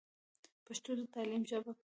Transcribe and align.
پښتو 0.65 0.89
د 0.97 1.01
تعليم 1.13 1.43
ژبه 1.49 1.71
کړئ. 1.75 1.79